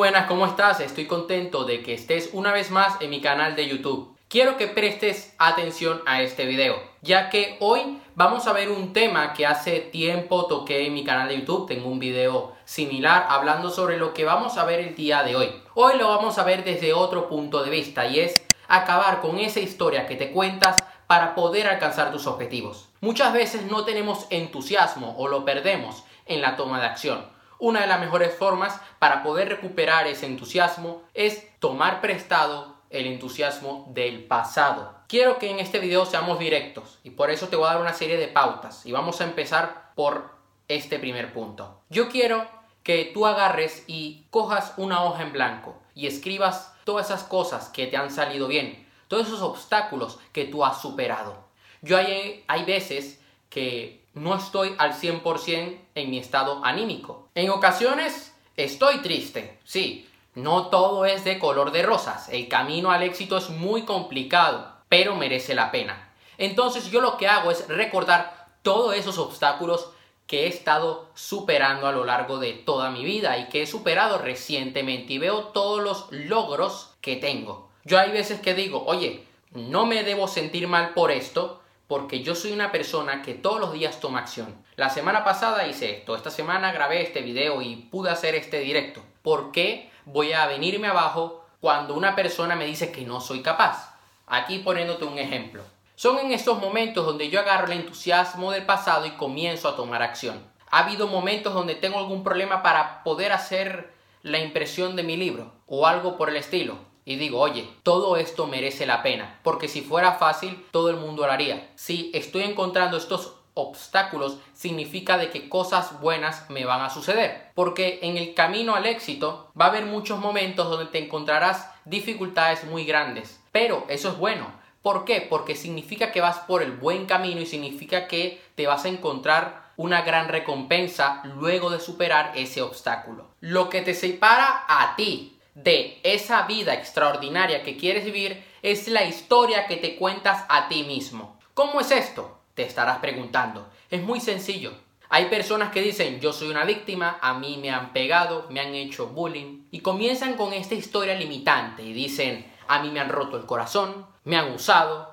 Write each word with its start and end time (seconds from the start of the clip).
buenas, 0.00 0.28
¿cómo 0.28 0.46
estás? 0.46 0.80
Estoy 0.80 1.04
contento 1.04 1.64
de 1.64 1.82
que 1.82 1.92
estés 1.92 2.30
una 2.32 2.52
vez 2.52 2.70
más 2.70 2.98
en 3.02 3.10
mi 3.10 3.20
canal 3.20 3.54
de 3.54 3.68
YouTube. 3.68 4.16
Quiero 4.28 4.56
que 4.56 4.66
prestes 4.66 5.34
atención 5.36 6.00
a 6.06 6.22
este 6.22 6.46
video, 6.46 6.82
ya 7.02 7.28
que 7.28 7.58
hoy 7.60 7.98
vamos 8.14 8.46
a 8.46 8.54
ver 8.54 8.70
un 8.70 8.94
tema 8.94 9.34
que 9.34 9.44
hace 9.44 9.78
tiempo 9.78 10.46
toqué 10.46 10.86
en 10.86 10.94
mi 10.94 11.04
canal 11.04 11.28
de 11.28 11.40
YouTube. 11.40 11.68
Tengo 11.68 11.90
un 11.90 11.98
video 11.98 12.56
similar 12.64 13.26
hablando 13.28 13.68
sobre 13.68 13.98
lo 13.98 14.14
que 14.14 14.24
vamos 14.24 14.56
a 14.56 14.64
ver 14.64 14.80
el 14.80 14.94
día 14.94 15.22
de 15.22 15.36
hoy. 15.36 15.52
Hoy 15.74 15.98
lo 15.98 16.08
vamos 16.08 16.38
a 16.38 16.44
ver 16.44 16.64
desde 16.64 16.94
otro 16.94 17.28
punto 17.28 17.62
de 17.62 17.68
vista 17.68 18.06
y 18.06 18.20
es 18.20 18.42
acabar 18.68 19.20
con 19.20 19.38
esa 19.38 19.60
historia 19.60 20.06
que 20.06 20.16
te 20.16 20.30
cuentas 20.30 20.82
para 21.08 21.34
poder 21.34 21.66
alcanzar 21.68 22.10
tus 22.10 22.26
objetivos. 22.26 22.88
Muchas 23.02 23.34
veces 23.34 23.70
no 23.70 23.84
tenemos 23.84 24.26
entusiasmo 24.30 25.14
o 25.18 25.28
lo 25.28 25.44
perdemos 25.44 26.04
en 26.24 26.40
la 26.40 26.56
toma 26.56 26.80
de 26.80 26.86
acción. 26.86 27.38
Una 27.60 27.82
de 27.82 27.86
las 27.86 28.00
mejores 28.00 28.34
formas 28.34 28.80
para 28.98 29.22
poder 29.22 29.50
recuperar 29.50 30.06
ese 30.06 30.24
entusiasmo 30.24 31.02
es 31.12 31.46
tomar 31.58 32.00
prestado 32.00 32.74
el 32.88 33.06
entusiasmo 33.06 33.86
del 33.90 34.24
pasado. 34.24 34.94
Quiero 35.08 35.38
que 35.38 35.50
en 35.50 35.58
este 35.58 35.78
video 35.78 36.06
seamos 36.06 36.38
directos 36.38 36.98
y 37.04 37.10
por 37.10 37.30
eso 37.30 37.48
te 37.48 37.56
voy 37.56 37.66
a 37.66 37.72
dar 37.72 37.82
una 37.82 37.92
serie 37.92 38.16
de 38.16 38.28
pautas 38.28 38.86
y 38.86 38.92
vamos 38.92 39.20
a 39.20 39.24
empezar 39.24 39.92
por 39.94 40.30
este 40.68 40.98
primer 40.98 41.34
punto. 41.34 41.82
Yo 41.90 42.08
quiero 42.08 42.46
que 42.82 43.10
tú 43.12 43.26
agarres 43.26 43.84
y 43.86 44.24
cojas 44.30 44.72
una 44.78 45.04
hoja 45.04 45.22
en 45.22 45.32
blanco 45.32 45.76
y 45.94 46.06
escribas 46.06 46.72
todas 46.84 47.10
esas 47.10 47.24
cosas 47.24 47.68
que 47.68 47.86
te 47.86 47.98
han 47.98 48.10
salido 48.10 48.48
bien, 48.48 48.88
todos 49.06 49.26
esos 49.26 49.42
obstáculos 49.42 50.18
que 50.32 50.46
tú 50.46 50.64
has 50.64 50.80
superado. 50.80 51.36
Yo 51.82 51.98
hay, 51.98 52.42
hay 52.48 52.64
veces 52.64 53.20
que 53.50 53.99
no 54.14 54.34
estoy 54.34 54.74
al 54.78 54.92
100% 54.92 55.78
en 55.94 56.10
mi 56.10 56.18
estado 56.18 56.64
anímico. 56.64 57.28
En 57.34 57.50
ocasiones 57.50 58.34
estoy 58.56 58.98
triste, 58.98 59.58
sí, 59.64 60.08
no 60.34 60.66
todo 60.66 61.04
es 61.04 61.24
de 61.24 61.38
color 61.38 61.72
de 61.72 61.82
rosas, 61.82 62.28
el 62.28 62.48
camino 62.48 62.90
al 62.90 63.02
éxito 63.02 63.36
es 63.36 63.50
muy 63.50 63.82
complicado, 63.82 64.72
pero 64.88 65.14
merece 65.14 65.54
la 65.54 65.70
pena. 65.70 66.12
Entonces 66.38 66.90
yo 66.90 67.00
lo 67.00 67.16
que 67.16 67.28
hago 67.28 67.50
es 67.50 67.68
recordar 67.68 68.48
todos 68.62 68.94
esos 68.94 69.18
obstáculos 69.18 69.90
que 70.26 70.44
he 70.44 70.46
estado 70.46 71.08
superando 71.14 71.88
a 71.88 71.92
lo 71.92 72.04
largo 72.04 72.38
de 72.38 72.52
toda 72.52 72.90
mi 72.90 73.04
vida 73.04 73.36
y 73.38 73.48
que 73.48 73.62
he 73.62 73.66
superado 73.66 74.18
recientemente 74.18 75.14
y 75.14 75.18
veo 75.18 75.46
todos 75.48 75.82
los 75.82 76.06
logros 76.12 76.94
que 77.00 77.16
tengo. 77.16 77.68
Yo 77.84 77.98
hay 77.98 78.12
veces 78.12 78.40
que 78.40 78.54
digo, 78.54 78.84
oye, 78.86 79.24
no 79.50 79.86
me 79.86 80.04
debo 80.04 80.28
sentir 80.28 80.68
mal 80.68 80.94
por 80.94 81.10
esto 81.10 81.59
porque 81.90 82.22
yo 82.22 82.36
soy 82.36 82.52
una 82.52 82.70
persona 82.70 83.20
que 83.20 83.34
todos 83.34 83.58
los 83.58 83.72
días 83.72 83.98
toma 83.98 84.20
acción. 84.20 84.64
La 84.76 84.90
semana 84.90 85.24
pasada 85.24 85.66
hice 85.66 85.90
esto, 85.90 86.14
esta 86.14 86.30
semana 86.30 86.70
grabé 86.70 87.02
este 87.02 87.20
video 87.20 87.62
y 87.62 87.74
pude 87.74 88.10
hacer 88.10 88.36
este 88.36 88.60
directo. 88.60 89.02
¿Por 89.22 89.50
qué 89.50 89.90
voy 90.04 90.32
a 90.32 90.46
venirme 90.46 90.86
abajo 90.86 91.44
cuando 91.60 91.94
una 91.94 92.14
persona 92.14 92.54
me 92.54 92.64
dice 92.64 92.92
que 92.92 93.00
no 93.00 93.20
soy 93.20 93.42
capaz? 93.42 93.98
Aquí 94.28 94.60
poniéndote 94.60 95.04
un 95.04 95.18
ejemplo. 95.18 95.64
Son 95.96 96.20
en 96.20 96.30
estos 96.30 96.60
momentos 96.60 97.04
donde 97.04 97.28
yo 97.28 97.40
agarro 97.40 97.66
el 97.66 97.80
entusiasmo 97.80 98.52
del 98.52 98.64
pasado 98.64 99.04
y 99.06 99.16
comienzo 99.16 99.68
a 99.68 99.74
tomar 99.74 100.00
acción. 100.00 100.40
Ha 100.70 100.84
habido 100.84 101.08
momentos 101.08 101.54
donde 101.54 101.74
tengo 101.74 101.98
algún 101.98 102.22
problema 102.22 102.62
para 102.62 103.02
poder 103.02 103.32
hacer 103.32 103.92
la 104.22 104.38
impresión 104.38 104.94
de 104.94 105.02
mi 105.02 105.16
libro 105.16 105.54
o 105.66 105.88
algo 105.88 106.16
por 106.16 106.28
el 106.28 106.36
estilo. 106.36 106.89
Y 107.04 107.16
digo, 107.16 107.40
oye, 107.40 107.68
todo 107.82 108.16
esto 108.16 108.46
merece 108.46 108.86
la 108.86 109.02
pena, 109.02 109.40
porque 109.42 109.68
si 109.68 109.80
fuera 109.80 110.12
fácil, 110.12 110.66
todo 110.70 110.90
el 110.90 110.96
mundo 110.96 111.26
lo 111.26 111.32
haría. 111.32 111.70
Si 111.74 112.10
estoy 112.14 112.42
encontrando 112.42 112.96
estos 112.96 113.34
obstáculos, 113.54 114.38
significa 114.52 115.18
de 115.18 115.30
que 115.30 115.48
cosas 115.48 116.00
buenas 116.00 116.48
me 116.50 116.64
van 116.64 116.82
a 116.82 116.90
suceder. 116.90 117.50
Porque 117.54 117.98
en 118.02 118.16
el 118.16 118.34
camino 118.34 118.74
al 118.74 118.86
éxito 118.86 119.50
va 119.60 119.66
a 119.66 119.68
haber 119.68 119.86
muchos 119.86 120.18
momentos 120.18 120.70
donde 120.70 120.86
te 120.86 121.04
encontrarás 121.04 121.70
dificultades 121.84 122.64
muy 122.64 122.84
grandes. 122.84 123.40
Pero 123.52 123.84
eso 123.88 124.08
es 124.10 124.18
bueno, 124.18 124.60
¿Por 124.82 125.04
qué? 125.04 125.20
Porque 125.20 125.56
significa 125.56 126.10
que 126.10 126.22
vas 126.22 126.38
por 126.38 126.62
el 126.62 126.72
buen 126.72 127.04
camino 127.04 127.42
y 127.42 127.46
significa 127.46 128.08
que 128.08 128.42
te 128.54 128.66
vas 128.66 128.86
a 128.86 128.88
encontrar 128.88 129.72
una 129.76 130.00
gran 130.02 130.28
recompensa 130.28 131.22
luego 131.36 131.68
de 131.68 131.80
superar 131.80 132.32
ese 132.34 132.62
obstáculo. 132.62 133.28
Lo 133.40 133.68
que 133.68 133.82
te 133.82 133.94
separa 133.94 134.64
a 134.68 134.96
ti 134.96 135.38
de 135.62 136.00
esa 136.02 136.42
vida 136.42 136.74
extraordinaria 136.74 137.62
que 137.62 137.76
quieres 137.76 138.04
vivir 138.04 138.42
es 138.62 138.88
la 138.88 139.04
historia 139.04 139.66
que 139.66 139.76
te 139.76 139.96
cuentas 139.96 140.44
a 140.48 140.68
ti 140.68 140.84
mismo. 140.84 141.38
¿Cómo 141.54 141.80
es 141.80 141.90
esto? 141.90 142.38
Te 142.54 142.62
estarás 142.62 142.98
preguntando. 142.98 143.68
Es 143.90 144.02
muy 144.02 144.20
sencillo. 144.20 144.72
Hay 145.08 145.26
personas 145.26 145.72
que 145.72 145.82
dicen 145.82 146.20
yo 146.20 146.32
soy 146.32 146.50
una 146.50 146.64
víctima, 146.64 147.18
a 147.20 147.34
mí 147.34 147.58
me 147.60 147.70
han 147.70 147.92
pegado, 147.92 148.46
me 148.50 148.60
han 148.60 148.74
hecho 148.74 149.08
bullying 149.08 149.64
y 149.70 149.80
comienzan 149.80 150.34
con 150.34 150.52
esta 150.52 150.74
historia 150.74 151.14
limitante 151.14 151.82
y 151.82 151.92
dicen 151.92 152.50
a 152.68 152.80
mí 152.80 152.90
me 152.90 153.00
han 153.00 153.08
roto 153.08 153.36
el 153.36 153.46
corazón, 153.46 154.06
me 154.24 154.36
han 154.36 154.52
usado, 154.52 155.12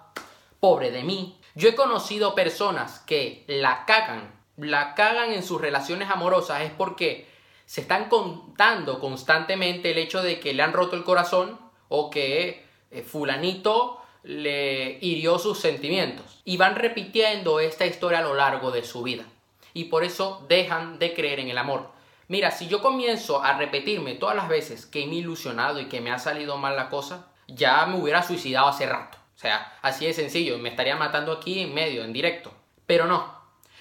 pobre 0.59 0.91
de 0.91 1.03
mí. 1.03 1.40
Yo 1.56 1.69
he 1.69 1.75
conocido 1.75 2.35
personas 2.35 3.00
que 3.00 3.44
la 3.47 3.85
cagan, 3.85 4.31
la 4.58 4.94
cagan 4.94 5.31
en 5.31 5.41
sus 5.41 5.59
relaciones 5.59 6.12
amorosas 6.12 6.62
es 6.62 6.72
porque 6.72 7.28
se 7.67 7.81
están 7.81 8.07
contando 8.07 9.00
constantemente 9.00 9.91
el 9.91 9.97
hecho 9.97 10.23
de 10.23 10.39
que 10.39 10.53
le 10.53 10.63
han 10.63 10.72
roto 10.72 10.95
el 10.95 11.03
corazón 11.03 11.59
o 11.89 12.09
que 12.09 12.66
eh, 12.91 13.01
fulanito 13.03 14.01
le 14.23 14.97
hirió 15.01 15.38
sus 15.38 15.59
sentimientos. 15.59 16.41
Y 16.45 16.55
van 16.55 16.75
repitiendo 16.75 17.59
esta 17.59 17.85
historia 17.85 18.19
a 18.19 18.23
lo 18.23 18.33
largo 18.33 18.72
de 18.72 18.83
su 18.83 19.03
vida. 19.03 19.25
Y 19.73 19.85
por 19.85 20.05
eso 20.05 20.45
dejan 20.47 20.97
de 20.97 21.13
creer 21.13 21.41
en 21.41 21.50
el 21.50 21.57
amor. 21.57 21.91
Mira, 22.29 22.51
si 22.51 22.67
yo 22.67 22.81
comienzo 22.81 23.44
a 23.44 23.57
repetirme 23.57 24.16
todas 24.16 24.38
las 24.38 24.47
veces 24.47 24.85
que 24.85 25.05
me 25.05 25.13
he 25.13 25.17
ilusionado 25.17 25.81
y 25.81 25.89
que 25.89 26.01
me 26.01 26.11
ha 26.11 26.19
salido 26.19 26.57
mal 26.57 26.78
la 26.78 26.89
cosa, 26.89 27.28
ya 27.47 27.85
me 27.85 27.99
hubiera 27.99 28.23
suicidado 28.23 28.69
hace 28.69 28.85
rato. 28.85 29.17
O 29.35 29.39
sea, 29.39 29.78
así 29.81 30.05
de 30.05 30.13
sencillo, 30.13 30.57
me 30.57 30.69
estaría 30.69 30.95
matando 30.95 31.34
aquí 31.34 31.59
en 31.59 31.73
medio, 31.73 32.05
en 32.05 32.13
directo. 32.13 32.53
Pero 32.85 33.07
no, 33.07 33.38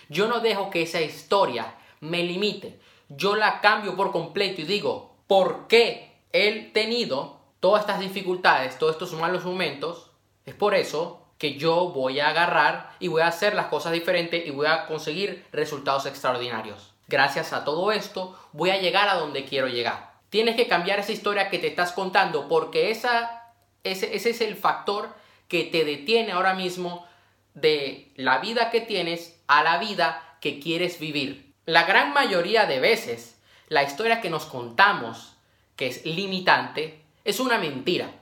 yo 0.08 0.26
no 0.26 0.41
dejo 0.41 0.70
que 0.70 0.82
esa 0.82 1.00
historia 1.00 1.76
me 2.00 2.24
limite. 2.24 2.80
Yo 3.09 3.37
la 3.37 3.61
cambio 3.61 3.97
por 3.97 4.12
completo 4.12 4.61
y 4.61 4.65
digo, 4.65 5.17
¿por 5.27 5.67
qué 5.69 6.21
he 6.33 6.71
tenido 6.72 7.41
todas 7.61 7.83
estas 7.83 8.00
dificultades, 8.00 8.78
todos 8.78 8.93
estos 8.93 9.12
malos 9.12 9.44
momentos? 9.44 10.11
Es 10.44 10.55
por 10.55 10.75
eso 10.75 11.22
que 11.39 11.56
yo 11.56 11.91
voy 11.91 12.21
a 12.21 12.28
agarrar 12.28 12.97
y 12.99 13.09
voy 13.09 13.22
a 13.22 13.28
hacer 13.28 13.55
las 13.55 13.66
cosas 13.66 13.93
diferentes 13.93 14.47
y 14.47 14.50
voy 14.50 14.66
a 14.66 14.87
conseguir 14.87 15.47
resultados 15.53 16.06
extraordinarios. 16.06 16.95
Gracias 17.09 17.53
a 17.53 17.65
todo 17.65 17.93
esto 17.93 18.39
voy 18.53 18.71
a 18.71 18.81
llegar 18.81 19.09
a 19.09 19.15
donde 19.15 19.45
quiero 19.45 19.69
llegar. 19.69 20.15
Tienes 20.31 20.56
que 20.56 20.66
cambiar 20.66 20.99
esa 20.99 21.12
historia 21.12 21.50
que 21.50 21.59
te 21.59 21.69
estás 21.69 21.93
contando 21.93 22.49
porque 22.49 22.91
esa 22.91 23.47
ese, 23.93 24.16
es 24.16 24.41
el 24.41 24.56
factor 24.56 25.15
que 25.49 25.65
te 25.65 25.84
detiene 25.84 26.33
ahora 26.33 26.55
mismo 26.55 27.06
de 27.55 28.12
la 28.16 28.39
vida 28.39 28.71
que 28.71 28.81
tienes 28.81 29.41
a 29.47 29.62
la 29.62 29.78
vida 29.78 30.39
que 30.41 30.61
quieres 30.61 30.99
vivir. 30.99 31.46
La 31.66 31.82
gran 31.82 32.12
mayoría 32.12 32.65
de 32.66 32.78
veces, 32.78 33.41
la 33.66 33.82
historia 33.82 34.21
que 34.21 34.31
nos 34.31 34.44
contamos, 34.44 35.32
que 35.75 35.88
es 35.88 36.06
limitante, 36.06 37.03
es 37.25 37.41
una 37.41 37.59
mentira. 37.59 38.12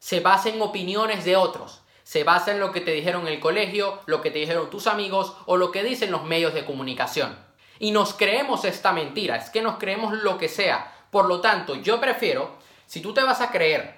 Se 0.00 0.18
basa 0.18 0.48
en 0.48 0.60
opiniones 0.60 1.24
de 1.24 1.36
otros, 1.36 1.82
se 2.02 2.24
basa 2.24 2.50
en 2.50 2.58
lo 2.58 2.72
que 2.72 2.80
te 2.80 2.90
dijeron 2.90 3.28
el 3.28 3.38
colegio, 3.38 4.00
lo 4.06 4.20
que 4.20 4.32
te 4.32 4.40
dijeron 4.40 4.68
tus 4.68 4.88
amigos 4.88 5.36
o 5.46 5.56
lo 5.56 5.70
que 5.70 5.84
dicen 5.84 6.10
los 6.10 6.24
medios 6.24 6.54
de 6.54 6.64
comunicación. 6.64 7.38
Y 7.78 7.92
nos 7.92 8.14
creemos 8.14 8.64
esta 8.64 8.90
mentira, 8.90 9.36
es 9.36 9.50
que 9.50 9.62
nos 9.62 9.78
creemos 9.78 10.12
lo 10.14 10.36
que 10.36 10.48
sea. 10.48 10.92
Por 11.12 11.26
lo 11.26 11.40
tanto, 11.40 11.76
yo 11.76 12.00
prefiero, 12.00 12.50
si 12.86 13.00
tú 13.00 13.14
te 13.14 13.22
vas 13.22 13.40
a 13.40 13.52
creer 13.52 13.94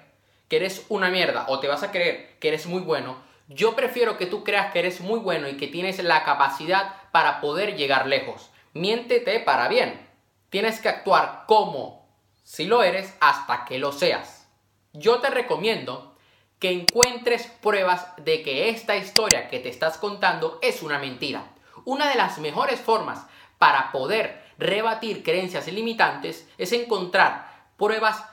que 0.47 0.57
eres 0.57 0.85
una 0.89 1.09
mierda 1.09 1.45
o 1.47 1.59
te 1.59 1.67
vas 1.67 1.81
a 1.81 1.89
creer 1.89 2.37
que 2.39 2.49
eres 2.49 2.67
muy 2.67 2.81
bueno, 2.81 3.17
yo 3.47 3.75
prefiero 3.75 4.19
que 4.19 4.27
tú 4.27 4.43
creas 4.43 4.71
que 4.71 4.77
eres 4.77 5.01
muy 5.01 5.17
bueno 5.17 5.49
y 5.49 5.57
que 5.57 5.65
tienes 5.65 5.97
la 6.03 6.23
capacidad 6.23 6.93
para 7.11 7.41
poder 7.41 7.75
llegar 7.75 8.05
lejos. 8.05 8.50
Miéntete 8.73 9.39
para 9.41 9.67
bien. 9.67 10.07
Tienes 10.49 10.79
que 10.79 10.89
actuar 10.89 11.43
como 11.47 12.07
si 12.43 12.65
lo 12.65 12.83
eres 12.83 13.13
hasta 13.19 13.65
que 13.65 13.79
lo 13.79 13.91
seas. 13.91 14.47
Yo 14.93 15.19
te 15.19 15.29
recomiendo 15.29 16.15
que 16.59 16.71
encuentres 16.71 17.47
pruebas 17.47 18.07
de 18.17 18.43
que 18.43 18.69
esta 18.69 18.95
historia 18.95 19.47
que 19.49 19.59
te 19.59 19.69
estás 19.69 19.97
contando 19.97 20.59
es 20.61 20.83
una 20.83 20.99
mentira. 20.99 21.51
Una 21.85 22.07
de 22.09 22.15
las 22.15 22.37
mejores 22.37 22.79
formas 22.79 23.25
para 23.57 23.91
poder 23.91 24.43
rebatir 24.57 25.23
creencias 25.23 25.67
limitantes 25.67 26.47
es 26.57 26.71
encontrar 26.71 27.71
pruebas 27.77 28.23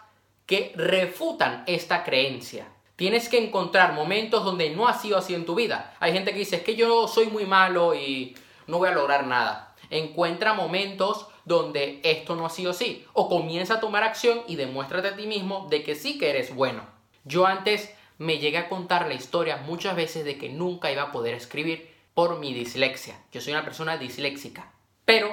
que 0.46 0.72
refutan 0.76 1.64
esta 1.66 2.04
creencia. 2.04 2.66
Tienes 2.96 3.28
que 3.28 3.38
encontrar 3.42 3.92
momentos 3.92 4.44
donde 4.44 4.70
no 4.70 4.88
ha 4.88 4.94
sido 4.94 5.18
así 5.18 5.34
en 5.34 5.46
tu 5.46 5.54
vida. 5.54 5.94
Hay 6.00 6.12
gente 6.12 6.32
que 6.32 6.40
dice, 6.40 6.62
que 6.62 6.74
yo 6.74 7.08
soy 7.08 7.26
muy 7.26 7.46
malo 7.46 7.94
y 7.94 8.36
no 8.66 8.78
voy 8.78 8.88
a 8.88 8.92
lograr 8.92 9.26
nada. 9.26 9.67
Encuentra 9.90 10.54
momentos 10.54 11.26
donde 11.44 12.00
esto 12.02 12.36
no 12.36 12.46
ha 12.46 12.50
sido 12.50 12.72
así. 12.72 13.04
O 13.12 13.28
comienza 13.28 13.74
a 13.74 13.80
tomar 13.80 14.02
acción 14.02 14.42
y 14.46 14.56
demuéstrate 14.56 15.08
a 15.08 15.16
ti 15.16 15.26
mismo 15.26 15.66
de 15.70 15.82
que 15.82 15.94
sí 15.94 16.18
que 16.18 16.30
eres 16.30 16.54
bueno. 16.54 16.82
Yo 17.24 17.46
antes 17.46 17.92
me 18.18 18.38
llegué 18.38 18.58
a 18.58 18.68
contar 18.68 19.06
la 19.06 19.14
historia 19.14 19.58
muchas 19.58 19.96
veces 19.96 20.24
de 20.24 20.38
que 20.38 20.48
nunca 20.48 20.90
iba 20.90 21.02
a 21.02 21.12
poder 21.12 21.34
escribir 21.34 21.88
por 22.14 22.38
mi 22.38 22.52
dislexia. 22.52 23.16
Yo 23.32 23.40
soy 23.40 23.52
una 23.52 23.64
persona 23.64 23.96
disléxica. 23.96 24.72
Pero 25.04 25.30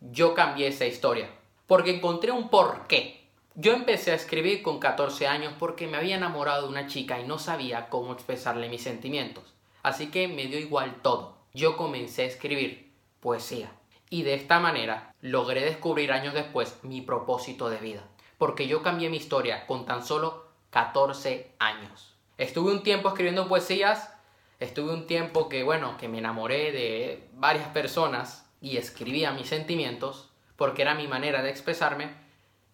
yo 0.00 0.34
cambié 0.34 0.68
esa 0.68 0.86
historia. 0.86 1.28
Porque 1.66 1.94
encontré 1.94 2.30
un 2.30 2.48
porqué 2.48 3.26
Yo 3.54 3.72
empecé 3.72 4.12
a 4.12 4.14
escribir 4.14 4.62
con 4.62 4.78
14 4.78 5.26
años 5.26 5.54
porque 5.58 5.86
me 5.86 5.96
había 5.96 6.16
enamorado 6.16 6.62
de 6.62 6.68
una 6.68 6.86
chica 6.86 7.18
y 7.20 7.26
no 7.26 7.38
sabía 7.38 7.88
cómo 7.88 8.12
expresarle 8.12 8.68
mis 8.68 8.82
sentimientos. 8.82 9.52
Así 9.82 10.10
que 10.10 10.28
me 10.28 10.46
dio 10.46 10.58
igual 10.58 11.02
todo. 11.02 11.36
Yo 11.52 11.76
comencé 11.76 12.22
a 12.22 12.26
escribir 12.26 12.92
poesía. 13.20 13.72
Y 14.12 14.24
de 14.24 14.34
esta 14.34 14.58
manera 14.58 15.14
logré 15.20 15.60
descubrir 15.60 16.10
años 16.10 16.34
después 16.34 16.80
mi 16.82 17.00
propósito 17.00 17.70
de 17.70 17.78
vida. 17.78 18.02
Porque 18.38 18.66
yo 18.66 18.82
cambié 18.82 19.08
mi 19.08 19.16
historia 19.16 19.66
con 19.66 19.86
tan 19.86 20.04
solo 20.04 20.48
14 20.70 21.52
años. 21.60 22.16
Estuve 22.36 22.72
un 22.72 22.82
tiempo 22.82 23.08
escribiendo 23.08 23.48
poesías, 23.48 24.12
estuve 24.58 24.92
un 24.92 25.06
tiempo 25.06 25.48
que, 25.48 25.62
bueno, 25.62 25.96
que 25.96 26.08
me 26.08 26.18
enamoré 26.18 26.72
de 26.72 27.28
varias 27.34 27.68
personas 27.68 28.50
y 28.60 28.78
escribía 28.78 29.30
mis 29.30 29.48
sentimientos 29.48 30.30
porque 30.56 30.82
era 30.82 30.94
mi 30.94 31.06
manera 31.06 31.42
de 31.42 31.50
expresarme. 31.50 32.10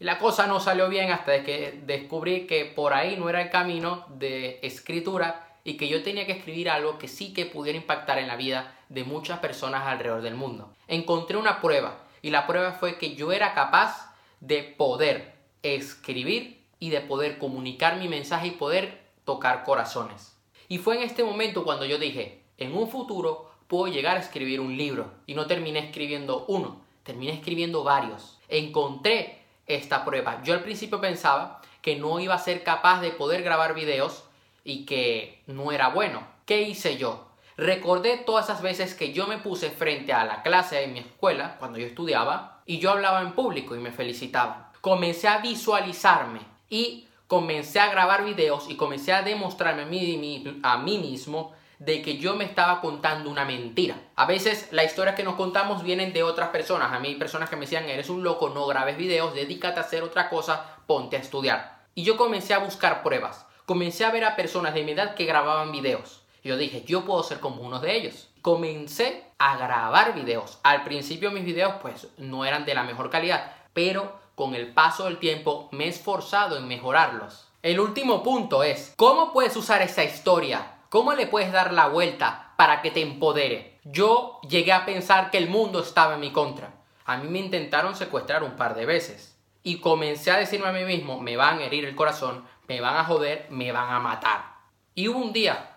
Y 0.00 0.04
la 0.04 0.18
cosa 0.18 0.46
no 0.46 0.58
salió 0.58 0.88
bien 0.88 1.10
hasta 1.10 1.42
que 1.44 1.82
descubrí 1.84 2.46
que 2.46 2.64
por 2.64 2.94
ahí 2.94 3.16
no 3.16 3.28
era 3.28 3.42
el 3.42 3.50
camino 3.50 4.06
de 4.08 4.58
escritura 4.62 5.45
y 5.66 5.76
que 5.76 5.88
yo 5.88 6.04
tenía 6.04 6.26
que 6.26 6.32
escribir 6.32 6.70
algo 6.70 6.96
que 6.96 7.08
sí 7.08 7.32
que 7.32 7.44
pudiera 7.44 7.76
impactar 7.76 8.18
en 8.18 8.28
la 8.28 8.36
vida 8.36 8.78
de 8.88 9.02
muchas 9.02 9.40
personas 9.40 9.84
alrededor 9.84 10.22
del 10.22 10.36
mundo. 10.36 10.72
Encontré 10.86 11.36
una 11.36 11.60
prueba 11.60 12.04
y 12.22 12.30
la 12.30 12.46
prueba 12.46 12.72
fue 12.72 12.98
que 12.98 13.16
yo 13.16 13.32
era 13.32 13.52
capaz 13.52 14.14
de 14.38 14.62
poder 14.62 15.34
escribir 15.64 16.64
y 16.78 16.90
de 16.90 17.00
poder 17.00 17.38
comunicar 17.38 17.98
mi 17.98 18.06
mensaje 18.06 18.46
y 18.46 18.50
poder 18.52 19.02
tocar 19.24 19.64
corazones. 19.64 20.36
Y 20.68 20.78
fue 20.78 20.98
en 20.98 21.02
este 21.02 21.24
momento 21.24 21.64
cuando 21.64 21.84
yo 21.84 21.98
dije, 21.98 22.44
en 22.58 22.76
un 22.76 22.88
futuro 22.88 23.50
puedo 23.66 23.92
llegar 23.92 24.16
a 24.16 24.20
escribir 24.20 24.60
un 24.60 24.76
libro. 24.76 25.14
Y 25.26 25.34
no 25.34 25.48
terminé 25.48 25.80
escribiendo 25.80 26.44
uno, 26.46 26.80
terminé 27.02 27.32
escribiendo 27.32 27.82
varios. 27.82 28.38
Encontré 28.48 29.42
esta 29.66 30.04
prueba. 30.04 30.40
Yo 30.44 30.54
al 30.54 30.62
principio 30.62 31.00
pensaba 31.00 31.60
que 31.82 31.96
no 31.96 32.20
iba 32.20 32.34
a 32.34 32.38
ser 32.38 32.62
capaz 32.62 33.00
de 33.00 33.10
poder 33.10 33.42
grabar 33.42 33.74
videos 33.74 34.25
y 34.66 34.84
que 34.84 35.42
no 35.46 35.72
era 35.72 35.88
bueno. 35.88 36.26
¿Qué 36.44 36.62
hice 36.62 36.98
yo? 36.98 37.28
Recordé 37.56 38.18
todas 38.18 38.46
esas 38.46 38.60
veces 38.60 38.94
que 38.94 39.12
yo 39.12 39.26
me 39.26 39.38
puse 39.38 39.70
frente 39.70 40.12
a 40.12 40.24
la 40.24 40.42
clase 40.42 40.82
en 40.84 40.92
mi 40.92 40.98
escuela, 40.98 41.56
cuando 41.58 41.78
yo 41.78 41.86
estudiaba, 41.86 42.60
y 42.66 42.78
yo 42.80 42.90
hablaba 42.90 43.22
en 43.22 43.32
público 43.32 43.74
y 43.74 43.78
me 43.78 43.92
felicitaban. 43.92 44.66
Comencé 44.80 45.28
a 45.28 45.38
visualizarme 45.38 46.40
y 46.68 47.08
comencé 47.26 47.80
a 47.80 47.90
grabar 47.90 48.24
videos 48.24 48.68
y 48.68 48.76
comencé 48.76 49.12
a 49.12 49.22
demostrarme 49.22 49.82
a 49.82 49.86
mí, 49.86 50.60
a 50.62 50.78
mí 50.78 50.98
mismo 50.98 51.54
de 51.78 52.02
que 52.02 52.18
yo 52.18 52.34
me 52.34 52.44
estaba 52.44 52.80
contando 52.80 53.30
una 53.30 53.44
mentira. 53.44 53.96
A 54.16 54.26
veces 54.26 54.68
las 54.72 54.86
historias 54.86 55.14
que 55.14 55.24
nos 55.24 55.34
contamos 55.36 55.82
vienen 55.82 56.12
de 56.12 56.22
otras 56.22 56.48
personas. 56.48 56.92
A 56.92 56.98
mí 56.98 57.14
personas 57.14 57.48
que 57.50 57.56
me 57.56 57.62
decían, 57.62 57.88
eres 57.88 58.10
un 58.10 58.22
loco, 58.22 58.50
no 58.50 58.66
grabes 58.66 58.96
videos, 58.96 59.34
dedícate 59.34 59.78
a 59.78 59.82
hacer 59.82 60.02
otra 60.02 60.28
cosa, 60.28 60.76
ponte 60.86 61.16
a 61.16 61.20
estudiar. 61.20 61.84
Y 61.94 62.02
yo 62.02 62.16
comencé 62.16 62.54
a 62.54 62.58
buscar 62.58 63.02
pruebas. 63.02 63.46
Comencé 63.66 64.04
a 64.04 64.10
ver 64.10 64.24
a 64.24 64.36
personas 64.36 64.72
de 64.74 64.84
mi 64.84 64.92
edad 64.92 65.14
que 65.14 65.26
grababan 65.26 65.72
videos. 65.72 66.22
Yo 66.42 66.56
dije, 66.56 66.84
yo 66.86 67.04
puedo 67.04 67.22
ser 67.22 67.40
como 67.40 67.62
uno 67.62 67.80
de 67.80 67.96
ellos. 67.96 68.28
Comencé 68.40 69.24
a 69.38 69.56
grabar 69.56 70.14
videos. 70.14 70.58
Al 70.62 70.84
principio 70.84 71.30
mis 71.30 71.44
videos 71.44 71.74
pues 71.82 72.08
no 72.16 72.44
eran 72.44 72.64
de 72.64 72.74
la 72.74 72.84
mejor 72.84 73.10
calidad, 73.10 73.52
pero 73.72 74.18
con 74.34 74.54
el 74.54 74.72
paso 74.72 75.04
del 75.04 75.18
tiempo 75.18 75.68
me 75.72 75.84
he 75.84 75.88
esforzado 75.88 76.56
en 76.56 76.68
mejorarlos. 76.68 77.48
El 77.62 77.80
último 77.80 78.22
punto 78.22 78.62
es, 78.62 78.94
¿cómo 78.96 79.32
puedes 79.32 79.56
usar 79.56 79.82
esa 79.82 80.04
historia 80.04 80.76
¿Cómo 80.88 81.12
le 81.14 81.26
puedes 81.26 81.50
dar 81.50 81.72
la 81.72 81.88
vuelta 81.88 82.52
para 82.56 82.80
que 82.80 82.92
te 82.92 83.02
empodere? 83.02 83.80
Yo 83.84 84.40
llegué 84.48 84.72
a 84.72 84.86
pensar 84.86 85.30
que 85.30 85.38
el 85.38 85.50
mundo 85.50 85.80
estaba 85.80 86.14
en 86.14 86.20
mi 86.20 86.30
contra. 86.30 86.74
A 87.04 87.16
mí 87.16 87.28
me 87.28 87.40
intentaron 87.40 87.96
secuestrar 87.96 88.44
un 88.44 88.54
par 88.54 88.76
de 88.76 88.86
veces. 88.86 89.36
Y 89.64 89.80
comencé 89.80 90.30
a 90.30 90.38
decirme 90.38 90.68
a 90.68 90.72
mí 90.72 90.84
mismo, 90.84 91.20
me 91.20 91.36
van 91.36 91.58
a 91.58 91.64
herir 91.64 91.84
el 91.84 91.96
corazón, 91.96 92.46
me 92.68 92.80
van 92.80 92.96
a 92.96 93.04
joder, 93.04 93.46
me 93.50 93.72
van 93.72 93.92
a 93.92 94.00
matar. 94.00 94.56
Y 94.94 95.08
hubo 95.08 95.18
un 95.18 95.32
día 95.32 95.76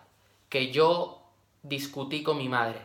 que 0.49 0.71
yo 0.71 1.23
discutí 1.63 2.23
con 2.23 2.37
mi 2.37 2.49
madre. 2.49 2.81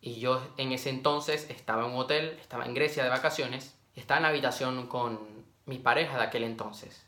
Y 0.00 0.20
yo 0.20 0.40
en 0.56 0.72
ese 0.72 0.90
entonces 0.90 1.48
estaba 1.50 1.84
en 1.84 1.92
un 1.92 1.98
hotel, 1.98 2.38
estaba 2.40 2.64
en 2.64 2.74
Grecia 2.74 3.02
de 3.02 3.10
vacaciones, 3.10 3.76
estaba 3.96 4.18
en 4.18 4.22
la 4.22 4.28
habitación 4.28 4.86
con 4.86 5.18
mi 5.66 5.78
pareja 5.78 6.16
de 6.16 6.24
aquel 6.24 6.44
entonces. 6.44 7.04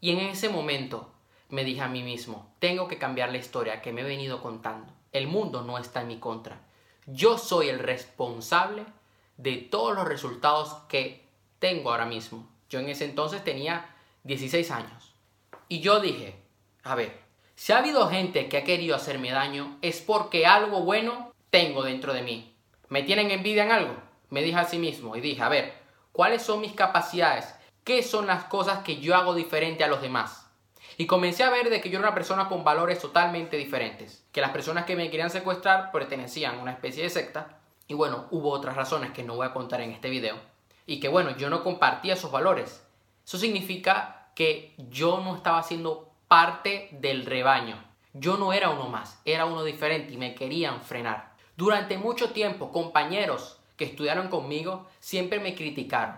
Y 0.00 0.10
en 0.10 0.18
ese 0.18 0.48
momento 0.48 1.12
me 1.48 1.64
dije 1.64 1.82
a 1.82 1.88
mí 1.88 2.02
mismo, 2.02 2.52
tengo 2.58 2.88
que 2.88 2.98
cambiar 2.98 3.30
la 3.30 3.38
historia 3.38 3.80
que 3.80 3.92
me 3.92 4.00
he 4.00 4.04
venido 4.04 4.42
contando. 4.42 4.92
El 5.12 5.28
mundo 5.28 5.62
no 5.62 5.78
está 5.78 6.00
en 6.00 6.08
mi 6.08 6.18
contra. 6.18 6.60
Yo 7.06 7.38
soy 7.38 7.68
el 7.68 7.78
responsable 7.78 8.84
de 9.36 9.56
todos 9.56 9.94
los 9.94 10.08
resultados 10.08 10.74
que 10.88 11.26
tengo 11.58 11.90
ahora 11.90 12.06
mismo. 12.06 12.48
Yo 12.68 12.80
en 12.80 12.88
ese 12.88 13.04
entonces 13.04 13.44
tenía 13.44 13.94
16 14.24 14.70
años. 14.70 15.11
Y 15.68 15.80
yo 15.80 16.00
dije, 16.00 16.36
a 16.82 16.94
ver, 16.94 17.20
si 17.54 17.72
ha 17.72 17.78
habido 17.78 18.08
gente 18.08 18.48
que 18.48 18.58
ha 18.58 18.64
querido 18.64 18.96
hacerme 18.96 19.30
daño, 19.30 19.78
es 19.82 20.00
porque 20.00 20.46
algo 20.46 20.80
bueno 20.80 21.32
tengo 21.50 21.82
dentro 21.82 22.12
de 22.12 22.22
mí. 22.22 22.54
¿Me 22.88 23.02
tienen 23.02 23.30
envidia 23.30 23.64
en 23.64 23.72
algo? 23.72 23.96
Me 24.30 24.42
dije 24.42 24.58
a 24.58 24.64
sí 24.64 24.78
mismo 24.78 25.16
y 25.16 25.20
dije, 25.20 25.42
a 25.42 25.48
ver, 25.48 25.74
¿cuáles 26.12 26.42
son 26.42 26.60
mis 26.60 26.72
capacidades? 26.72 27.54
¿Qué 27.84 28.02
son 28.02 28.26
las 28.26 28.44
cosas 28.44 28.84
que 28.84 29.00
yo 29.00 29.14
hago 29.14 29.34
diferente 29.34 29.84
a 29.84 29.88
los 29.88 30.02
demás? 30.02 30.46
Y 30.96 31.06
comencé 31.06 31.42
a 31.42 31.50
ver 31.50 31.70
de 31.70 31.80
que 31.80 31.90
yo 31.90 31.98
era 31.98 32.08
una 32.08 32.14
persona 32.14 32.48
con 32.48 32.64
valores 32.64 32.98
totalmente 32.98 33.56
diferentes. 33.56 34.24
Que 34.32 34.40
las 34.40 34.50
personas 34.50 34.84
que 34.84 34.96
me 34.96 35.10
querían 35.10 35.30
secuestrar 35.30 35.90
pertenecían 35.90 36.58
a 36.58 36.62
una 36.62 36.72
especie 36.72 37.02
de 37.02 37.10
secta. 37.10 37.58
Y 37.88 37.94
bueno, 37.94 38.26
hubo 38.30 38.50
otras 38.50 38.76
razones 38.76 39.10
que 39.10 39.22
no 39.22 39.36
voy 39.36 39.46
a 39.46 39.52
contar 39.52 39.80
en 39.80 39.92
este 39.92 40.10
video. 40.10 40.36
Y 40.86 41.00
que 41.00 41.08
bueno, 41.08 41.36
yo 41.36 41.50
no 41.50 41.64
compartía 41.64 42.14
esos 42.14 42.30
valores. 42.30 42.84
Eso 43.24 43.38
significa 43.38 44.21
que 44.34 44.74
yo 44.90 45.20
no 45.20 45.36
estaba 45.36 45.62
siendo 45.62 46.10
parte 46.28 46.88
del 46.92 47.26
rebaño. 47.26 47.82
Yo 48.14 48.36
no 48.36 48.52
era 48.52 48.70
uno 48.70 48.88
más, 48.88 49.20
era 49.24 49.44
uno 49.44 49.64
diferente 49.64 50.12
y 50.12 50.16
me 50.16 50.34
querían 50.34 50.82
frenar. 50.82 51.32
Durante 51.56 51.98
mucho 51.98 52.30
tiempo, 52.30 52.72
compañeros 52.72 53.58
que 53.76 53.84
estudiaron 53.84 54.28
conmigo 54.28 54.86
siempre 55.00 55.40
me 55.40 55.54
criticaron. 55.54 56.16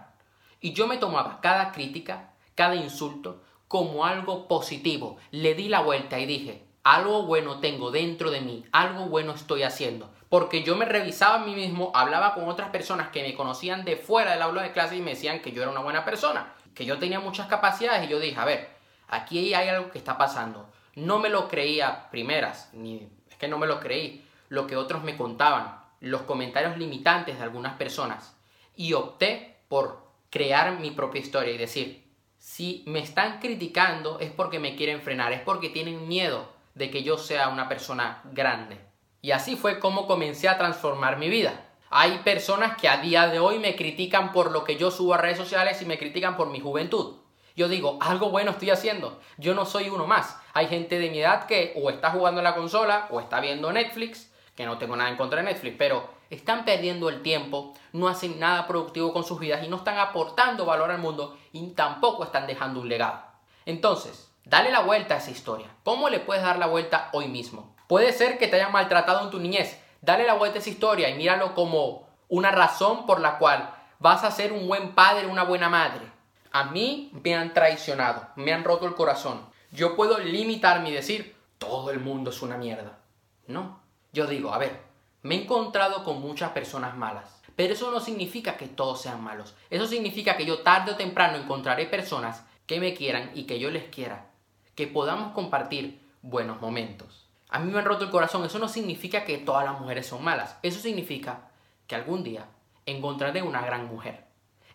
Y 0.60 0.72
yo 0.72 0.86
me 0.86 0.96
tomaba 0.96 1.40
cada 1.40 1.72
crítica, 1.72 2.30
cada 2.54 2.74
insulto, 2.74 3.42
como 3.68 4.04
algo 4.04 4.48
positivo. 4.48 5.16
Le 5.30 5.54
di 5.54 5.68
la 5.68 5.80
vuelta 5.80 6.18
y 6.18 6.26
dije, 6.26 6.64
algo 6.84 7.24
bueno 7.24 7.60
tengo 7.60 7.90
dentro 7.90 8.30
de 8.30 8.40
mí, 8.40 8.64
algo 8.70 9.06
bueno 9.06 9.32
estoy 9.32 9.62
haciendo. 9.62 10.10
Porque 10.28 10.62
yo 10.62 10.76
me 10.76 10.84
revisaba 10.84 11.36
a 11.36 11.44
mí 11.44 11.54
mismo, 11.54 11.90
hablaba 11.94 12.34
con 12.34 12.48
otras 12.48 12.70
personas 12.70 13.08
que 13.08 13.22
me 13.22 13.34
conocían 13.34 13.84
de 13.84 13.96
fuera 13.96 14.32
del 14.32 14.42
aula 14.42 14.62
de 14.62 14.72
clase 14.72 14.96
y 14.96 15.00
me 15.00 15.12
decían 15.12 15.40
que 15.40 15.52
yo 15.52 15.62
era 15.62 15.70
una 15.70 15.80
buena 15.80 16.04
persona, 16.04 16.52
que 16.74 16.84
yo 16.84 16.98
tenía 16.98 17.20
muchas 17.20 17.46
capacidades 17.46 18.06
y 18.06 18.10
yo 18.10 18.18
dije, 18.18 18.38
a 18.38 18.44
ver, 18.44 18.68
aquí 19.08 19.54
hay 19.54 19.68
algo 19.68 19.90
que 19.90 19.98
está 19.98 20.18
pasando. 20.18 20.70
No 20.94 21.18
me 21.18 21.28
lo 21.28 21.48
creía 21.48 22.10
primeras, 22.10 22.70
ni 22.72 23.08
es 23.30 23.36
que 23.36 23.48
no 23.48 23.58
me 23.58 23.66
lo 23.66 23.80
creí, 23.80 24.24
lo 24.48 24.66
que 24.66 24.76
otros 24.76 25.02
me 25.02 25.16
contaban, 25.16 25.80
los 26.00 26.22
comentarios 26.22 26.76
limitantes 26.76 27.38
de 27.38 27.44
algunas 27.44 27.74
personas. 27.74 28.36
Y 28.76 28.92
opté 28.92 29.56
por 29.68 30.04
crear 30.30 30.78
mi 30.78 30.90
propia 30.90 31.20
historia 31.20 31.54
y 31.54 31.58
decir, 31.58 32.04
si 32.38 32.84
me 32.86 32.98
están 32.98 33.40
criticando 33.40 34.18
es 34.20 34.30
porque 34.30 34.58
me 34.58 34.76
quieren 34.76 35.00
frenar, 35.00 35.32
es 35.32 35.40
porque 35.40 35.70
tienen 35.70 36.06
miedo 36.08 36.52
de 36.74 36.90
que 36.90 37.02
yo 37.02 37.16
sea 37.18 37.48
una 37.48 37.68
persona 37.68 38.22
grande. 38.32 38.78
Y 39.22 39.30
así 39.30 39.56
fue 39.56 39.78
como 39.78 40.06
comencé 40.06 40.48
a 40.48 40.58
transformar 40.58 41.18
mi 41.18 41.30
vida. 41.30 41.54
Hay 41.90 42.18
personas 42.18 42.76
que 42.76 42.88
a 42.88 42.98
día 42.98 43.28
de 43.28 43.38
hoy 43.38 43.58
me 43.58 43.76
critican 43.76 44.32
por 44.32 44.50
lo 44.50 44.64
que 44.64 44.76
yo 44.76 44.90
subo 44.90 45.14
a 45.14 45.18
redes 45.18 45.38
sociales 45.38 45.80
y 45.82 45.86
me 45.86 45.98
critican 45.98 46.36
por 46.36 46.50
mi 46.50 46.60
juventud. 46.60 47.16
Yo 47.56 47.68
digo, 47.68 47.98
algo 48.00 48.30
bueno 48.30 48.50
estoy 48.50 48.70
haciendo. 48.70 49.20
Yo 49.38 49.54
no 49.54 49.64
soy 49.64 49.88
uno 49.88 50.06
más. 50.06 50.36
Hay 50.54 50.66
gente 50.66 50.98
de 50.98 51.10
mi 51.10 51.20
edad 51.20 51.46
que 51.46 51.72
o 51.76 51.90
está 51.90 52.10
jugando 52.10 52.40
en 52.40 52.44
la 52.44 52.56
consola 52.56 53.06
o 53.10 53.20
está 53.20 53.40
viendo 53.40 53.72
Netflix, 53.72 54.32
que 54.56 54.66
no 54.66 54.78
tengo 54.78 54.96
nada 54.96 55.10
en 55.10 55.16
contra 55.16 55.40
de 55.40 55.46
Netflix, 55.46 55.76
pero 55.78 56.08
están 56.30 56.64
perdiendo 56.64 57.08
el 57.08 57.22
tiempo, 57.22 57.74
no 57.92 58.08
hacen 58.08 58.40
nada 58.40 58.66
productivo 58.66 59.12
con 59.12 59.24
sus 59.24 59.38
vidas 59.38 59.62
y 59.64 59.68
no 59.68 59.76
están 59.76 59.98
aportando 59.98 60.64
valor 60.64 60.90
al 60.90 60.98
mundo 60.98 61.38
y 61.52 61.64
tampoco 61.70 62.24
están 62.24 62.46
dejando 62.46 62.80
un 62.80 62.88
legado. 62.88 63.22
Entonces, 63.66 64.32
dale 64.44 64.72
la 64.72 64.80
vuelta 64.80 65.14
a 65.14 65.18
esa 65.18 65.30
historia. 65.30 65.68
¿Cómo 65.84 66.08
le 66.08 66.20
puedes 66.20 66.42
dar 66.42 66.58
la 66.58 66.66
vuelta 66.66 67.08
hoy 67.12 67.28
mismo? 67.28 67.74
Puede 67.86 68.12
ser 68.12 68.38
que 68.38 68.48
te 68.48 68.56
hayan 68.56 68.72
maltratado 68.72 69.22
en 69.22 69.30
tu 69.30 69.38
niñez. 69.38 69.80
Dale 70.04 70.26
la 70.26 70.34
vuelta 70.34 70.58
a 70.58 70.60
esa 70.60 70.68
historia 70.68 71.08
y 71.08 71.14
míralo 71.14 71.54
como 71.54 72.06
una 72.28 72.50
razón 72.50 73.06
por 73.06 73.20
la 73.20 73.38
cual 73.38 73.74
vas 74.00 74.22
a 74.22 74.30
ser 74.30 74.52
un 74.52 74.68
buen 74.68 74.94
padre, 74.94 75.26
una 75.26 75.44
buena 75.44 75.70
madre. 75.70 76.06
A 76.52 76.64
mí 76.64 77.10
me 77.24 77.34
han 77.34 77.54
traicionado, 77.54 78.28
me 78.36 78.52
han 78.52 78.64
roto 78.64 78.86
el 78.86 78.94
corazón. 78.94 79.40
Yo 79.72 79.96
puedo 79.96 80.18
limitarme 80.18 80.90
y 80.90 80.92
decir, 80.92 81.34
todo 81.56 81.90
el 81.90 82.00
mundo 82.00 82.28
es 82.28 82.42
una 82.42 82.58
mierda. 82.58 82.98
No. 83.46 83.80
Yo 84.12 84.26
digo, 84.26 84.52
a 84.52 84.58
ver, 84.58 84.78
me 85.22 85.36
he 85.36 85.42
encontrado 85.44 86.04
con 86.04 86.20
muchas 86.20 86.50
personas 86.50 86.94
malas, 86.98 87.40
pero 87.56 87.72
eso 87.72 87.90
no 87.90 87.98
significa 87.98 88.58
que 88.58 88.68
todos 88.68 89.00
sean 89.00 89.24
malos. 89.24 89.54
Eso 89.70 89.86
significa 89.86 90.36
que 90.36 90.44
yo 90.44 90.58
tarde 90.58 90.92
o 90.92 90.96
temprano 90.96 91.38
encontraré 91.38 91.86
personas 91.86 92.44
que 92.66 92.78
me 92.78 92.92
quieran 92.92 93.30
y 93.32 93.44
que 93.44 93.58
yo 93.58 93.70
les 93.70 93.84
quiera, 93.84 94.26
que 94.74 94.86
podamos 94.86 95.32
compartir 95.32 95.98
buenos 96.20 96.60
momentos. 96.60 97.23
A 97.54 97.60
mí 97.60 97.70
me 97.70 97.78
han 97.78 97.84
roto 97.84 98.02
el 98.02 98.10
corazón, 98.10 98.44
eso 98.44 98.58
no 98.58 98.66
significa 98.66 99.22
que 99.22 99.38
todas 99.38 99.64
las 99.64 99.78
mujeres 99.80 100.08
son 100.08 100.24
malas, 100.24 100.56
eso 100.64 100.80
significa 100.80 101.50
que 101.86 101.94
algún 101.94 102.24
día 102.24 102.48
encontraré 102.84 103.42
una 103.42 103.64
gran 103.64 103.86
mujer. 103.86 104.24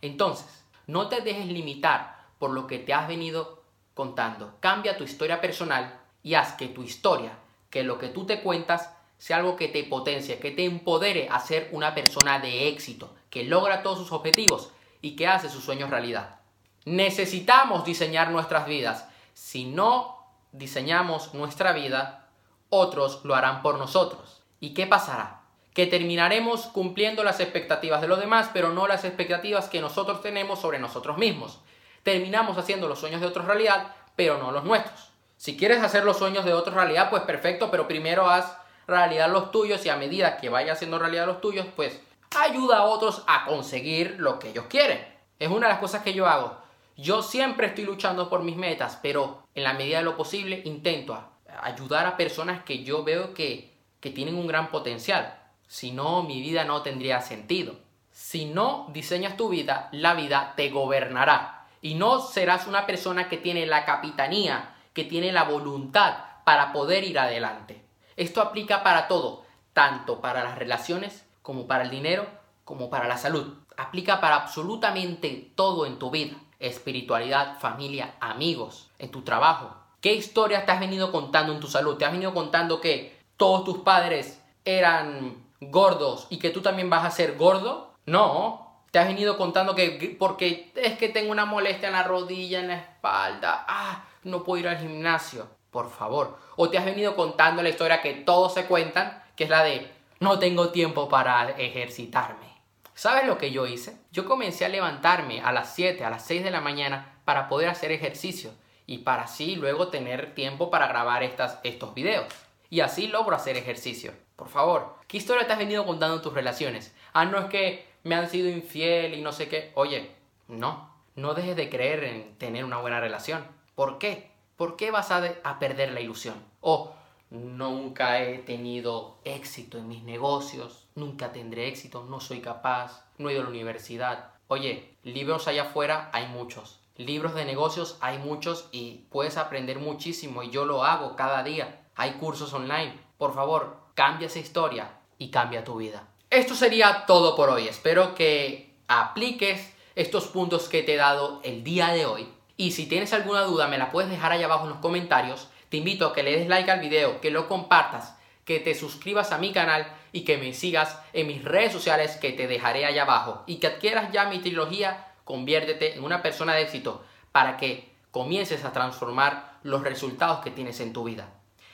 Entonces, 0.01 0.63
no 0.88 1.09
te 1.09 1.19
dejes 1.19 1.48
limitar 1.48 2.15
por 2.38 2.51
lo 2.51 2.67
que 2.67 2.79
te 2.79 2.93
has 2.93 3.05
venido 3.05 3.63
contando. 3.93 4.55
Cambia 4.62 4.95
tu 4.95 5.03
historia 5.03 5.41
personal 5.41 6.00
y 6.24 6.36
haz 6.36 6.53
que 6.53 6.69
tu 6.69 6.81
historia, 6.81 7.33
que 7.69 7.83
lo 7.83 8.00
que 8.00 8.07
tú 8.07 8.25
te 8.25 8.39
cuentas, 8.39 8.95
sea 9.17 9.36
algo 9.36 9.57
que 9.57 9.67
te 9.67 9.83
potencie, 9.83 10.39
que 10.39 10.51
te 10.51 10.63
empodere 10.63 11.27
a 11.27 11.41
ser 11.41 11.67
una 11.74 11.93
persona 11.93 12.39
de 12.39 12.69
éxito, 12.69 13.13
que 13.29 13.43
logra 13.43 13.83
todos 13.83 13.98
sus 13.98 14.13
objetivos 14.13 14.71
y 15.01 15.17
que 15.17 15.27
hace 15.27 15.50
sus 15.50 15.65
sueños 15.65 15.89
realidad. 15.89 16.39
Necesitamos 16.86 17.83
diseñar 17.83 18.31
nuestras 18.31 18.65
vidas. 18.65 19.05
Si 19.33 19.65
no 19.65 20.24
diseñamos 20.53 21.33
nuestra 21.33 21.74
vida, 21.74 22.28
otros 22.70 23.22
lo 23.24 23.36
harán 23.36 23.62
por 23.62 23.78
nosotros. 23.78 24.42
¿Y 24.60 24.74
qué 24.74 24.88
pasará? 24.88 25.42
Que 25.74 25.88
terminaremos 25.88 26.68
cumpliendo 26.68 27.24
las 27.24 27.40
expectativas 27.40 28.02
de 28.02 28.08
los 28.08 28.20
demás, 28.20 28.50
pero 28.54 28.70
no 28.70 28.88
las 28.88 29.06
expectativas 29.06 29.70
que 29.70 29.82
nosotros 29.82 30.22
tenemos 30.22 30.60
sobre 30.60 30.80
nosotros 30.80 31.18
mismos. 31.18 31.60
Terminamos 32.04 32.58
haciendo 32.58 32.88
los 32.88 33.00
sueños 33.00 33.22
de 33.22 33.28
otros 33.28 33.46
realidad, 33.46 33.96
pero 34.16 34.38
no 34.38 34.52
los 34.52 34.64
nuestros. 34.64 35.10
Si 35.38 35.56
quieres 35.56 35.82
hacer 35.82 36.04
los 36.04 36.18
sueños 36.18 36.44
de 36.44 36.54
otros 36.54 36.76
realidad, 36.76 37.10
pues 37.10 37.24
perfecto, 37.24 37.72
pero 37.72 37.88
primero 37.88 38.30
haz 38.30 38.58
realidad 38.88 39.32
los 39.32 39.52
tuyos 39.52 39.86
y 39.86 39.90
a 39.90 39.96
medida 39.96 40.38
que 40.38 40.50
vaya 40.50 40.74
haciendo 40.74 41.00
realidad 41.00 41.28
los 41.28 41.40
tuyos, 41.40 41.66
pues 41.76 42.02
ayuda 42.38 42.80
a 42.80 42.84
otros 42.84 43.24
a 43.28 43.46
conseguir 43.46 44.16
lo 44.20 44.40
que 44.40 44.50
ellos 44.50 44.66
quieren. 44.70 45.00
Es 45.40 45.50
una 45.50 45.68
de 45.68 45.74
las 45.74 45.80
cosas 45.80 46.04
que 46.04 46.14
yo 46.14 46.28
hago. 46.28 46.58
Yo 46.98 47.22
siempre 47.22 47.68
estoy 47.68 47.86
luchando 47.86 48.30
por 48.30 48.44
mis 48.44 48.58
metas, 48.58 49.00
pero 49.02 49.48
en 49.56 49.64
la 49.64 49.74
medida 49.74 50.00
de 50.00 50.04
lo 50.04 50.18
posible 50.18 50.62
intento 50.66 51.16
ayudar 51.63 52.06
a 52.06 52.18
personas 52.18 52.63
que 52.63 52.84
yo 52.84 53.04
veo 53.04 53.34
que, 53.34 53.78
que 54.00 54.10
tienen 54.10 54.36
un 54.36 54.48
gran 54.48 54.70
potencial. 54.70 55.39
Si 55.68 55.92
no, 55.92 56.24
mi 56.24 56.42
vida 56.42 56.66
no 56.66 56.82
tendría 56.82 57.22
sentido. 57.22 57.75
Si 58.12 58.46
no 58.46 58.88
diseñas 58.92 59.38
tu 59.38 59.50
vida, 59.50 59.89
la 59.92 60.13
vida 60.13 60.54
te 60.56 60.70
gobernará. 60.70 61.68
Y 61.82 61.96
no 61.96 62.20
serás 62.20 62.68
una 62.68 62.86
persona 62.86 63.30
que 63.30 63.38
tiene 63.38 63.66
la 63.66 63.86
capitanía, 63.86 64.75
que 64.94 65.06
tiene 65.06 65.32
la 65.32 65.44
voluntad 65.44 66.18
para 66.44 66.74
poder 66.74 67.04
ir 67.04 67.20
adelante. 67.20 67.84
Esto 68.18 68.42
aplica 68.42 68.84
para 68.84 69.08
todo, 69.08 69.46
tanto 69.74 70.20
para 70.20 70.44
las 70.44 70.58
relaciones 70.58 71.25
como 71.42 71.68
para 71.68 71.84
el 71.84 71.89
dinero, 71.89 72.28
como 72.66 72.89
para 72.89 73.08
la 73.08 73.18
salud. 73.18 73.54
Aplica 73.78 74.20
para 74.20 74.36
absolutamente 74.36 75.51
todo 75.56 75.86
en 75.86 76.00
tu 76.00 76.12
vida. 76.12 76.36
Espiritualidad, 76.60 77.60
familia, 77.60 78.16
amigos, 78.20 78.92
en 79.00 79.12
tu 79.12 79.22
trabajo. 79.22 79.74
¿Qué 80.01 80.13
historias 80.13 80.65
te 80.65 80.72
has 80.72 80.79
venido 80.79 81.12
contando 81.12 81.51
en 81.51 81.60
tu 81.60 81.68
salud? 81.68 81.98
¿Te 81.98 82.06
has 82.06 82.13
venido 82.13 82.34
contando 82.34 82.79
que 82.79 83.20
todos 83.36 83.65
tus 83.65 83.79
padres 83.79 84.41
eran 84.63 85.44
gordos 85.60 86.27
y 86.29 86.39
que 86.39 86.51
tú 86.51 86.62
también 86.62 86.89
vas 86.89 87.06
a 87.06 87.12
ser 87.12 87.36
gordo? 87.36 87.94
No. 88.06 88.84
Te 88.91 89.00
has 89.00 89.08
venido 89.08 89.38
contando 89.38 89.75
que 89.75 90.15
porque 90.18 90.72
es 90.75 90.98
que 90.98 91.10
tengo 91.10 91.32
una 91.32 91.46
molestia 91.46 91.89
en 91.89 91.94
la 91.94 92.03
rodilla, 92.03 92.60
en 92.60 92.70
la 92.70 92.75
espalda, 92.75 93.65
ah, 93.68 94.06
no 94.24 94.44
puedo 94.44 94.62
ir 94.62 94.68
al 94.70 94.79
gimnasio. 94.79 95.48
Por 95.70 95.91
favor. 95.91 96.39
O 96.56 96.70
te 96.70 96.77
has 96.77 96.86
venido 96.86 97.15
contando 97.15 97.62
la 97.62 97.70
historia 97.70 98.01
que 98.01 98.13
todos 98.13 98.53
se 98.53 98.65
cuentan, 98.65 99.22
que 99.36 99.44
es 99.44 99.50
la 99.50 99.63
de 99.63 99.91
no 100.20 100.39
tengo 100.39 100.70
tiempo 100.70 101.10
para 101.10 101.51
ejercitarme. 101.51 102.48
¿Sabes 102.96 103.27
lo 103.27 103.38
que 103.38 103.51
yo 103.51 103.68
hice? 103.68 103.98
Yo 104.12 104.25
comencé 104.25 104.65
a 104.65 104.70
levantarme 104.70 105.41
a 105.41 105.51
las 105.51 105.75
7, 105.75 106.03
a 106.03 106.10
las 106.10 106.25
6 106.25 106.44
de 106.44 106.51
la 106.51 106.62
mañana 106.62 107.20
para 107.25 107.48
poder 107.48 107.70
hacer 107.70 107.91
ejercicio 107.91 108.51
y 108.89 108.98
para 108.98 109.25
así 109.25 109.55
luego 109.55 109.89
tener 109.89 110.34
tiempo 110.34 110.72
para 110.72 110.88
grabar 110.88 111.22
estas, 111.22 111.60
estos 111.62 111.93
videos. 111.93 112.25
Y 112.72 112.79
así 112.79 113.05
logro 113.05 113.36
hacer 113.36 113.55
ejercicio. 113.55 114.13
Por 114.36 114.50
favor, 114.50 114.96
¿qué 115.08 115.17
historia 115.17 115.46
te 115.46 115.53
has 115.53 115.60
venido 115.60 115.86
contando 115.86 116.15
en 116.15 116.24
tus 116.24 116.34
relaciones? 116.34 116.96
Ah, 117.13 117.25
no 117.25 117.38
es 117.38 117.46
que 117.46 117.86
me 118.03 118.15
han 118.15 118.27
sido 118.27 118.50
infiel 118.50 119.13
y 119.13 119.22
no 119.22 119.31
sé 119.31 119.48
qué. 119.48 119.72
Oye, 119.75 120.10
no, 120.48 120.91
no 121.13 121.36
dejes 121.36 121.55
de 121.55 121.69
creer 121.69 122.03
en 122.03 122.36
tener 122.39 122.65
una 122.65 122.79
buena 122.79 123.00
relación. 123.00 123.46
¿Por 123.75 124.00
qué? 124.00 124.31
¿Por 124.58 124.75
qué 124.75 124.89
vas 124.89 125.12
a, 125.12 125.36
a 125.43 125.60
perder 125.60 125.91
la 125.91 126.01
ilusión? 126.01 126.43
O 126.60 126.91
nunca 127.29 128.24
he 128.24 128.39
tenido 128.39 129.19
éxito 129.24 129.77
en 129.77 129.88
mis 129.88 130.01
negocios, 130.01 130.88
nunca 130.96 131.31
tendré 131.31 131.67
éxito, 131.67 132.08
no 132.10 132.19
soy 132.19 132.39
capaz, 132.39 133.05
no 133.19 133.29
he 133.29 133.34
ido 133.34 133.41
a 133.41 133.43
la 133.43 133.51
universidad. 133.51 134.31
Oye, 134.48 134.96
libros 135.03 135.48
allá 135.48 135.65
afuera 135.65 136.10
hay 136.12 136.25
muchos, 136.29 136.79
libros 137.00 137.34
de 137.34 137.46
negocios 137.46 137.98
hay 138.01 138.20
muchos 138.20 138.68
y 138.72 139.06
puedes 139.10 139.38
aprender 139.38 139.79
muchísimo 139.79 140.44
y 140.44 140.51
yo 140.51 140.65
lo 140.65 140.84
hago 140.84 141.15
cada 141.15 141.41
día. 141.44 141.88
Hay 141.96 142.12
cursos 142.12 142.53
online. 142.53 142.94
Por 143.18 143.34
favor, 143.34 143.77
cambia 143.96 144.27
esa 144.27 144.39
historia 144.39 145.00
y 145.18 145.32
cambia 145.32 145.63
tu 145.63 145.77
vida. 145.77 146.08
Esto 146.29 146.53
sería 146.53 147.06
todo 147.08 147.36
por 147.36 147.50
hoy. 147.50 147.68
Espero 147.68 148.13
que 148.13 148.75
apliques 148.88 149.74
estos 149.96 150.27
puntos 150.27 150.70
que 150.70 150.84
te 150.84 150.94
he 150.94 150.98
dado 150.98 151.41
el 151.44 151.63
día 151.63 151.88
de 151.88 152.06
hoy. 152.06 152.29
Y 152.56 152.72
si 152.72 152.86
tienes 152.86 153.13
alguna 153.13 153.41
duda 153.41 153.68
me 153.68 153.77
la 153.77 153.89
puedes 153.89 154.12
dejar 154.12 154.32
ahí 154.32 154.44
abajo 154.44 154.65
en 154.65 154.72
los 154.72 154.79
comentarios 154.79 155.50
te 155.70 155.77
invito 155.77 156.08
a 156.08 156.13
que 156.13 156.24
le 156.24 156.38
des 156.38 156.48
like 156.48 156.70
al 156.70 156.79
video, 156.79 157.22
que 157.22 157.29
lo 157.29 157.48
compartas, 157.48 158.18
que 158.44 158.60
te 158.60 158.74
suscribas 158.74 159.32
a 159.32 159.38
mi 159.38 159.53
canal 159.53 159.88
y 160.12 160.22
que 160.22 160.38
me 160.38 160.53
sigas 160.53 161.00
en 161.13 161.27
mis 161.27 161.46
redes 161.46 161.72
sociales 161.72 162.18
que 162.18 162.32
te 162.32 162.48
dejaré 162.48 162.86
allá 162.86 163.03
abajo 163.03 163.44
y 163.46 163.58
que 163.58 163.68
adquieras 163.68 164.12
ya 164.12 164.25
mi 164.25 164.39
trilogía 164.39 165.09
Conviértete 165.29 165.93
en 165.95 166.03
una 166.03 166.24
persona 166.24 166.55
de 166.55 166.63
éxito 166.63 167.03
para 167.31 167.55
que 167.55 167.93
comiences 168.09 168.65
a 168.65 168.74
transformar 168.74 169.59
los 169.62 169.83
resultados 169.83 170.39
que 170.39 170.50
tienes 170.50 170.79
en 170.79 170.91
tu 170.91 171.03
vida. 171.03 171.29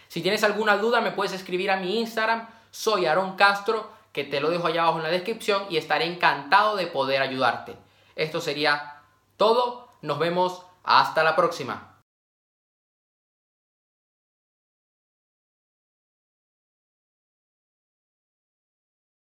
Si 0.10 0.22
tienes 0.22 0.44
alguna 0.44 0.76
duda 0.76 1.00
me 1.00 1.12
puedes 1.12 1.32
escribir 1.32 1.72
a 1.72 1.78
mi 1.78 2.02
Instagram, 2.02 2.50
soy 2.70 3.06
Aaron 3.06 3.38
Castro, 3.38 3.90
que 4.12 4.26
te 4.26 4.42
lo 4.42 4.50
dejo 4.50 4.68
allá 4.68 4.82
abajo 4.82 4.98
en 4.98 5.04
la 5.04 5.10
descripción 5.10 5.68
y 5.70 5.78
estaré 5.78 6.04
encantado 6.04 6.76
de 6.76 6.88
poder 6.88 7.22
ayudarte. 7.22 7.78
Esto 8.18 8.42
sería 8.42 8.98
todo, 9.38 9.88
nos 10.02 10.20
vemos 10.20 10.66
hasta 10.84 11.24
la 11.24 11.38
próxima. 11.38 11.95